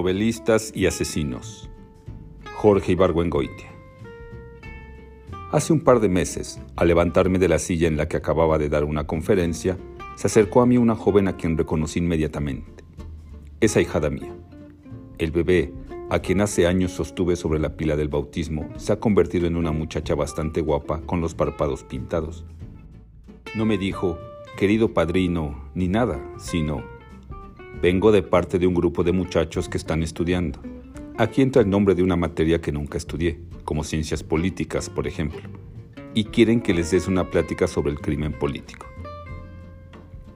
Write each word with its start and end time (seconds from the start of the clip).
Novelistas 0.00 0.72
y 0.74 0.86
asesinos. 0.86 1.68
Jorge 2.56 2.92
Ibargüengoitia. 2.92 3.68
Hace 5.52 5.74
un 5.74 5.80
par 5.80 6.00
de 6.00 6.08
meses, 6.08 6.58
al 6.74 6.88
levantarme 6.88 7.38
de 7.38 7.48
la 7.48 7.58
silla 7.58 7.86
en 7.86 7.98
la 7.98 8.08
que 8.08 8.16
acababa 8.16 8.56
de 8.56 8.70
dar 8.70 8.84
una 8.84 9.06
conferencia, 9.06 9.76
se 10.16 10.28
acercó 10.28 10.62
a 10.62 10.66
mí 10.66 10.78
una 10.78 10.94
joven 10.94 11.28
a 11.28 11.36
quien 11.36 11.58
reconocí 11.58 11.98
inmediatamente. 11.98 12.82
Esa 13.60 13.82
hijada 13.82 14.08
mía. 14.08 14.34
El 15.18 15.32
bebé, 15.32 15.70
a 16.08 16.20
quien 16.20 16.40
hace 16.40 16.66
años 16.66 16.92
sostuve 16.92 17.36
sobre 17.36 17.60
la 17.60 17.76
pila 17.76 17.94
del 17.94 18.08
bautismo, 18.08 18.70
se 18.78 18.94
ha 18.94 19.00
convertido 19.00 19.48
en 19.48 19.56
una 19.56 19.70
muchacha 19.70 20.14
bastante 20.14 20.62
guapa 20.62 21.02
con 21.02 21.20
los 21.20 21.34
párpados 21.34 21.84
pintados. 21.84 22.46
No 23.54 23.66
me 23.66 23.76
dijo, 23.76 24.18
querido 24.56 24.94
padrino, 24.94 25.62
ni 25.74 25.88
nada, 25.88 26.18
sino, 26.38 26.82
Vengo 27.82 28.12
de 28.12 28.22
parte 28.22 28.58
de 28.58 28.66
un 28.66 28.74
grupo 28.74 29.02
de 29.04 29.12
muchachos 29.12 29.68
que 29.68 29.78
están 29.78 30.02
estudiando. 30.02 30.60
Aquí 31.16 31.40
entra 31.40 31.62
el 31.62 31.70
nombre 31.70 31.94
de 31.94 32.02
una 32.02 32.16
materia 32.16 32.60
que 32.60 32.72
nunca 32.72 32.98
estudié, 32.98 33.40
como 33.64 33.84
ciencias 33.84 34.22
políticas, 34.22 34.90
por 34.90 35.06
ejemplo, 35.06 35.40
y 36.12 36.24
quieren 36.24 36.60
que 36.60 36.74
les 36.74 36.90
des 36.90 37.08
una 37.08 37.30
plática 37.30 37.66
sobre 37.66 37.92
el 37.92 38.00
crimen 38.00 38.32
político. 38.32 38.86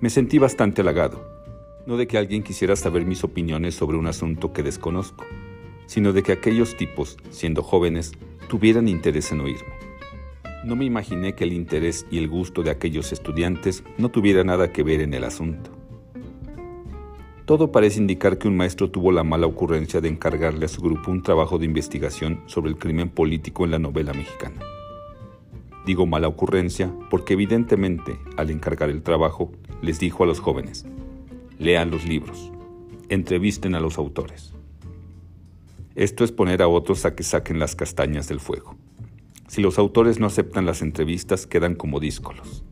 Me 0.00 0.10
sentí 0.10 0.38
bastante 0.38 0.82
halagado, 0.82 1.24
no 1.86 1.96
de 1.96 2.06
que 2.06 2.18
alguien 2.18 2.42
quisiera 2.42 2.76
saber 2.76 3.06
mis 3.06 3.24
opiniones 3.24 3.74
sobre 3.74 3.96
un 3.96 4.06
asunto 4.06 4.52
que 4.52 4.62
desconozco, 4.62 5.24
sino 5.86 6.12
de 6.12 6.22
que 6.22 6.32
aquellos 6.32 6.76
tipos, 6.76 7.16
siendo 7.30 7.62
jóvenes, 7.62 8.12
tuvieran 8.48 8.86
interés 8.86 9.32
en 9.32 9.40
oírme. 9.40 9.72
No 10.62 10.76
me 10.76 10.84
imaginé 10.84 11.34
que 11.34 11.44
el 11.44 11.54
interés 11.54 12.06
y 12.10 12.18
el 12.18 12.28
gusto 12.28 12.62
de 12.62 12.70
aquellos 12.70 13.12
estudiantes 13.12 13.82
no 13.96 14.10
tuviera 14.10 14.44
nada 14.44 14.72
que 14.72 14.82
ver 14.82 15.00
en 15.00 15.14
el 15.14 15.24
asunto. 15.24 15.79
Todo 17.50 17.72
parece 17.72 17.98
indicar 17.98 18.38
que 18.38 18.46
un 18.46 18.56
maestro 18.56 18.92
tuvo 18.92 19.10
la 19.10 19.24
mala 19.24 19.48
ocurrencia 19.48 20.00
de 20.00 20.08
encargarle 20.08 20.66
a 20.66 20.68
su 20.68 20.80
grupo 20.80 21.10
un 21.10 21.20
trabajo 21.20 21.58
de 21.58 21.64
investigación 21.64 22.44
sobre 22.46 22.70
el 22.70 22.78
crimen 22.78 23.08
político 23.08 23.64
en 23.64 23.72
la 23.72 23.80
novela 23.80 24.12
mexicana. 24.12 24.60
Digo 25.84 26.06
mala 26.06 26.28
ocurrencia 26.28 26.94
porque 27.10 27.32
evidentemente 27.32 28.20
al 28.36 28.50
encargar 28.50 28.88
el 28.88 29.02
trabajo 29.02 29.50
les 29.82 29.98
dijo 29.98 30.22
a 30.22 30.28
los 30.28 30.38
jóvenes, 30.38 30.86
lean 31.58 31.90
los 31.90 32.06
libros, 32.06 32.52
entrevisten 33.08 33.74
a 33.74 33.80
los 33.80 33.98
autores. 33.98 34.52
Esto 35.96 36.22
es 36.22 36.30
poner 36.30 36.62
a 36.62 36.68
otros 36.68 37.04
a 37.04 37.16
que 37.16 37.24
saquen 37.24 37.58
las 37.58 37.74
castañas 37.74 38.28
del 38.28 38.38
fuego. 38.38 38.76
Si 39.48 39.60
los 39.60 39.76
autores 39.76 40.20
no 40.20 40.28
aceptan 40.28 40.66
las 40.66 40.82
entrevistas, 40.82 41.48
quedan 41.48 41.74
como 41.74 41.98
díscolos. 41.98 42.62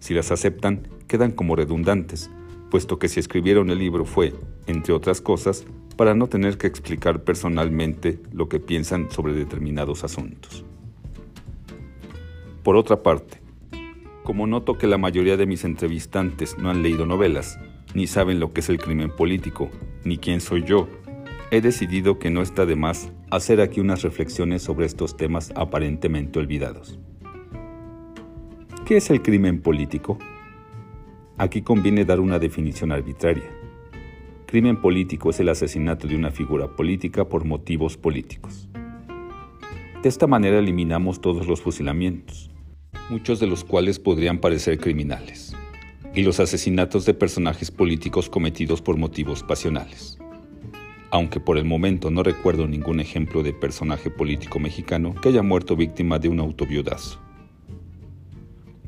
Si 0.00 0.14
las 0.14 0.32
aceptan, 0.32 0.88
quedan 1.06 1.30
como 1.30 1.54
redundantes, 1.54 2.28
puesto 2.70 2.98
que 2.98 3.08
si 3.08 3.20
escribieron 3.20 3.70
el 3.70 3.78
libro 3.78 4.04
fue, 4.04 4.34
entre 4.66 4.92
otras 4.92 5.20
cosas, 5.20 5.66
para 5.96 6.14
no 6.14 6.28
tener 6.28 6.58
que 6.58 6.66
explicar 6.66 7.24
personalmente 7.24 8.20
lo 8.32 8.48
que 8.48 8.60
piensan 8.60 9.10
sobre 9.10 9.32
determinados 9.32 10.04
asuntos. 10.04 10.64
Por 12.62 12.76
otra 12.76 13.02
parte, 13.02 13.40
como 14.24 14.46
noto 14.46 14.76
que 14.76 14.86
la 14.86 14.98
mayoría 14.98 15.36
de 15.36 15.46
mis 15.46 15.64
entrevistantes 15.64 16.58
no 16.58 16.68
han 16.68 16.82
leído 16.82 17.06
novelas, 17.06 17.58
ni 17.94 18.06
saben 18.06 18.40
lo 18.40 18.52
que 18.52 18.60
es 18.60 18.68
el 18.68 18.78
crimen 18.78 19.10
político, 19.10 19.70
ni 20.04 20.18
quién 20.18 20.40
soy 20.40 20.64
yo, 20.64 20.88
he 21.50 21.60
decidido 21.60 22.18
que 22.18 22.30
no 22.30 22.42
está 22.42 22.66
de 22.66 22.76
más 22.76 23.12
hacer 23.30 23.60
aquí 23.60 23.80
unas 23.80 24.02
reflexiones 24.02 24.62
sobre 24.62 24.86
estos 24.86 25.16
temas 25.16 25.52
aparentemente 25.54 26.38
olvidados. 26.38 26.98
¿Qué 28.84 28.98
es 28.98 29.10
el 29.10 29.22
crimen 29.22 29.60
político? 29.60 30.18
Aquí 31.38 31.60
conviene 31.60 32.06
dar 32.06 32.18
una 32.18 32.38
definición 32.38 32.92
arbitraria. 32.92 33.44
Crimen 34.46 34.80
político 34.80 35.28
es 35.28 35.38
el 35.38 35.50
asesinato 35.50 36.08
de 36.08 36.16
una 36.16 36.30
figura 36.30 36.66
política 36.66 37.28
por 37.28 37.44
motivos 37.44 37.98
políticos. 37.98 38.70
De 40.02 40.08
esta 40.08 40.26
manera 40.26 40.58
eliminamos 40.58 41.20
todos 41.20 41.46
los 41.46 41.60
fusilamientos, 41.60 42.50
muchos 43.10 43.38
de 43.38 43.46
los 43.46 43.64
cuales 43.64 43.98
podrían 43.98 44.38
parecer 44.38 44.78
criminales, 44.78 45.54
y 46.14 46.22
los 46.22 46.40
asesinatos 46.40 47.04
de 47.04 47.12
personajes 47.12 47.70
políticos 47.70 48.30
cometidos 48.30 48.80
por 48.80 48.96
motivos 48.96 49.42
pasionales. 49.42 50.16
Aunque 51.10 51.38
por 51.38 51.58
el 51.58 51.66
momento 51.66 52.10
no 52.10 52.22
recuerdo 52.22 52.66
ningún 52.66 52.98
ejemplo 52.98 53.42
de 53.42 53.52
personaje 53.52 54.08
político 54.08 54.58
mexicano 54.58 55.14
que 55.14 55.28
haya 55.28 55.42
muerto 55.42 55.76
víctima 55.76 56.18
de 56.18 56.30
un 56.30 56.40
autoviudazo. 56.40 57.20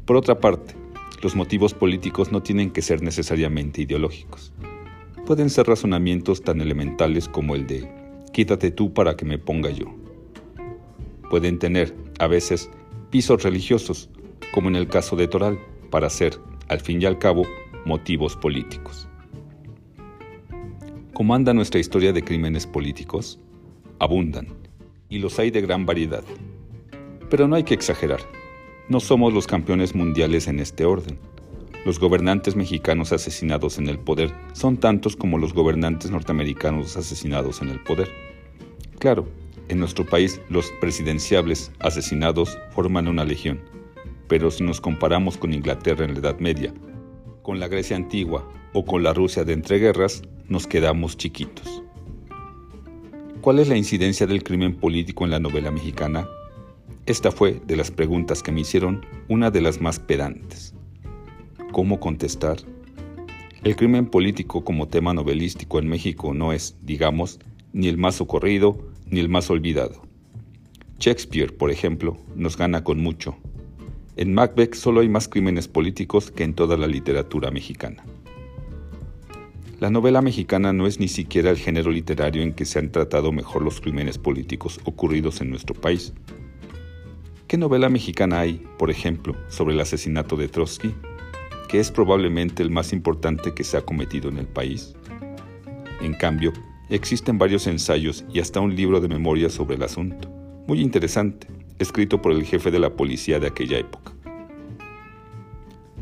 Por 0.07 0.17
otra 0.17 0.41
parte, 0.41 0.78
los 1.21 1.35
motivos 1.35 1.75
políticos 1.75 2.33
no 2.33 2.43
tienen 2.43 2.71
que 2.71 2.83
ser 2.83 3.03
necesariamente 3.03 3.83
ideológicos. 3.83 4.53
Pueden 5.27 5.51
ser 5.51 5.67
razonamientos 5.67 6.43
tan 6.43 6.61
elementales 6.61 7.29
como 7.29 7.55
el 7.55 7.67
de 7.67 7.89
quítate 8.33 8.71
tú 8.71 8.93
para 8.93 9.17
que 9.17 9.25
me 9.25 9.39
ponga 9.39 9.71
yo. 9.71 9.87
Pueden 11.29 11.59
tener, 11.59 11.95
a 12.19 12.27
veces, 12.27 12.71
pisos 13.11 13.43
religiosos, 13.43 14.11
como 14.53 14.69
en 14.69 14.77
el 14.77 14.89
caso 14.89 15.17
de 15.17 15.29
Toral, 15.29 15.59
para 15.91 16.09
ser, 16.09 16.39
al 16.69 16.81
fin 16.81 17.03
y 17.03 17.07
al 17.07 17.19
cabo, 17.19 17.45
motivos 17.85 18.37
políticos. 18.37 19.09
¿Cómo 21.15 21.35
anda 21.35 21.53
nuestra 21.53 21.81
historia 21.81 22.13
de 22.13 22.23
crímenes 22.23 22.67
políticos? 22.67 23.41
Abundan, 23.99 24.47
y 25.09 25.19
los 25.19 25.39
hay 25.39 25.51
de 25.51 25.61
gran 25.61 25.85
variedad. 25.85 26.23
Pero 27.29 27.49
no 27.49 27.57
hay 27.57 27.65
que 27.65 27.75
exagerar. 27.75 28.21
No 28.89 29.01
somos 29.01 29.35
los 29.35 29.47
campeones 29.47 29.95
mundiales 29.95 30.49
en 30.49 30.61
este 30.61 30.87
orden. 30.87 31.19
Los 31.85 32.01
gobernantes 32.01 32.57
mexicanos 32.57 33.13
asesinados 33.13 33.77
en 33.77 33.87
el 33.87 33.99
poder 33.99 34.33
son 34.55 34.79
tantos 34.79 35.15
como 35.15 35.37
los 35.37 35.53
gobernantes 35.53 36.11
norteamericanos 36.11 36.97
asesinados 36.97 37.61
en 37.61 37.69
el 37.69 37.81
poder. 37.81 38.09
Claro, 38.99 39.29
en 39.69 39.79
nuestro 39.79 40.07
país 40.07 40.41
los 40.49 40.73
presidenciables 40.81 41.71
asesinados 41.81 42.57
forman 42.71 43.09
una 43.09 43.27
legión, 43.27 43.61
pero 44.27 44.51
si 44.51 44.65
nos 44.65 44.81
comparamos 44.81 45.37
con 45.37 45.53
Inglaterra 45.53 46.07
en 46.07 46.15
la 46.15 46.21
Edad 46.21 46.39
Media, 46.39 46.73
con 47.43 47.61
la 47.61 47.69
Grecia 47.69 47.95
antigua 47.95 48.51
o 48.73 48.87
con 48.87 49.03
la 49.03 49.13
Rusia 49.13 49.45
de 49.45 49.53
entreguerras, 49.53 50.23
nos 50.49 50.67
quedamos 50.67 51.19
chiquitos. 51.19 51.83
¿Cuál 53.43 53.59
es 53.59 53.69
la 53.69 53.77
incidencia 53.77 54.27
del 54.27 54.43
crimen 54.43 54.77
político 54.77 55.27
en 55.27 55.31
la 55.31 55.41
novela 55.41 55.71
mexicana? 55.71 56.27
Esta 57.09 57.33
fue, 57.33 57.63
de 57.67 57.75
las 57.75 57.91
preguntas 57.91 58.43
que 58.43 58.53
me 58.53 58.61
hicieron, 58.61 59.01
una 59.29 59.51
de 59.51 59.63
las 59.63 59.81
más 59.81 59.99
pedantes. 59.99 60.75
¿Cómo 61.73 62.01
contestar? 62.01 62.59
El 63.65 63.77
crimen 63.77 64.05
político 64.05 64.63
como 64.63 64.89
tema 64.89 65.15
novelístico 65.15 65.79
en 65.79 65.89
México 65.89 66.35
no 66.35 66.53
es, 66.53 66.77
digamos, 66.83 67.41
ni 67.73 67.89
el 67.89 67.97
más 67.97 68.17
socorrido 68.17 68.91
ni 69.07 69.21
el 69.21 69.31
más 69.31 69.49
olvidado. 69.49 70.03
Shakespeare, 70.99 71.57
por 71.57 71.71
ejemplo, 71.71 72.19
nos 72.37 72.59
gana 72.59 72.85
con 72.85 73.01
mucho. 73.01 73.39
En 74.19 74.35
Macbeth 74.35 74.75
solo 74.75 75.01
hay 75.01 75.09
más 75.09 75.29
crímenes 75.29 75.67
políticos 75.67 76.31
que 76.31 76.45
en 76.45 76.53
toda 76.53 76.77
la 76.77 76.87
literatura 76.87 77.51
mexicana. 77.51 78.05
La 79.81 79.89
novela 79.89 80.21
mexicana 80.21 80.75
no 80.75 80.87
es 80.87 81.01
ni 81.01 81.09
siquiera 81.09 81.49
el 81.49 81.57
género 81.57 81.91
literario 81.91 82.43
en 82.43 82.53
que 82.53 82.67
se 82.67 82.79
han 82.79 82.93
tratado 82.93 83.33
mejor 83.33 83.63
los 83.63 83.81
crímenes 83.81 84.19
políticos 84.19 84.79
ocurridos 84.85 85.41
en 85.41 85.49
nuestro 85.49 85.75
país. 85.75 86.13
¿Qué 87.49 87.57
novela 87.57 87.89
mexicana 87.89 88.41
hay, 88.41 88.63
por 88.77 88.91
ejemplo, 88.91 89.35
sobre 89.49 89.73
el 89.73 89.81
asesinato 89.81 90.37
de 90.37 90.49
Trotsky, 90.49 90.95
que 91.71 91.81
es 91.81 91.91
probablemente 91.91 92.63
el 92.63 92.71
más 92.71 92.93
importante 92.93 93.55
que 93.55 93.65
se 93.65 93.79
ha 93.79 93.87
cometido 93.87 94.29
en 94.29 94.37
el 94.37 94.47
país? 94.47 94.95
En 96.03 96.13
cambio, 96.13 96.53
existen 96.91 97.39
varios 97.39 97.67
ensayos 97.67 98.27
y 98.31 98.41
hasta 98.41 98.61
un 98.61 98.77
libro 98.77 99.01
de 99.01 99.09
memoria 99.09 99.49
sobre 99.49 99.77
el 99.77 99.83
asunto, 99.83 100.29
muy 100.67 100.83
interesante, 100.83 101.47
escrito 101.79 102.21
por 102.21 102.33
el 102.33 102.45
jefe 102.45 102.71
de 102.71 102.81
la 102.81 102.95
policía 102.95 103.41
de 103.41 103.47
aquella 103.47 103.79
época. 103.79 104.13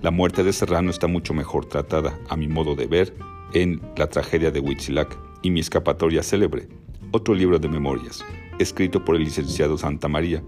La 0.02 0.10
muerte 0.10 0.42
de 0.42 0.52
Serrano 0.52 0.90
está 0.90 1.06
mucho 1.06 1.32
mejor 1.32 1.66
tratada, 1.66 2.18
a 2.28 2.36
mi 2.36 2.48
modo 2.48 2.74
de 2.74 2.88
ver, 2.88 3.14
en 3.52 3.80
La 3.96 4.08
tragedia 4.08 4.50
de 4.50 4.58
Huitzilac 4.58 5.16
y 5.42 5.52
Mi 5.52 5.60
escapatoria 5.60 6.24
célebre, 6.24 6.66
otro 7.12 7.36
libro 7.36 7.60
de 7.60 7.68
memorias, 7.68 8.24
escrito 8.58 9.04
por 9.04 9.14
el 9.14 9.22
licenciado 9.22 9.78
Santa 9.78 10.08
María, 10.08 10.42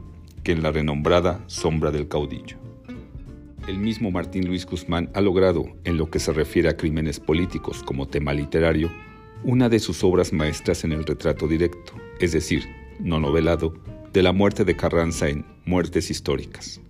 en 0.53 0.63
la 0.63 0.71
renombrada 0.71 1.43
Sombra 1.47 1.91
del 1.91 2.09
Caudillo. 2.09 2.57
El 3.67 3.79
mismo 3.79 4.11
Martín 4.11 4.47
Luis 4.47 4.65
Guzmán 4.65 5.11
ha 5.15 5.21
logrado, 5.21 5.67
en 5.85 5.99
lo 5.99 6.11
que 6.11 6.19
se 6.19 6.33
refiere 6.33 6.69
a 6.69 6.77
crímenes 6.77 7.21
políticos 7.21 7.83
como 7.83 8.09
tema 8.09 8.33
literario, 8.33 8.91
una 9.45 9.69
de 9.69 9.79
sus 9.79 10.03
obras 10.03 10.33
maestras 10.33 10.85
en 10.85 10.93
el 10.93 11.05
retrato 11.05 11.47
directo, 11.47 11.93
es 12.19 12.33
decir, 12.33 12.65
no 12.99 13.21
novelado, 13.21 13.75
de 14.13 14.23
la 14.23 14.33
muerte 14.33 14.65
de 14.65 14.75
Carranza 14.75 15.29
en 15.29 15.45
Muertes 15.67 16.11
Históricas. 16.11 16.81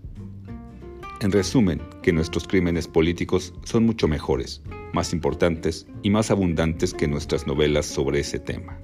En 1.20 1.32
resumen, 1.32 1.80
que 2.00 2.12
nuestros 2.12 2.46
crímenes 2.46 2.86
políticos 2.86 3.52
son 3.64 3.84
mucho 3.84 4.06
mejores, 4.06 4.62
más 4.92 5.12
importantes 5.12 5.86
y 6.02 6.10
más 6.10 6.30
abundantes 6.30 6.94
que 6.94 7.08
nuestras 7.08 7.46
novelas 7.46 7.86
sobre 7.86 8.20
ese 8.20 8.38
tema. 8.38 8.78